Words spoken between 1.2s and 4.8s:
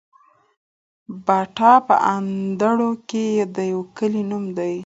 باټا په اندړو کي د يو کلي نوم دی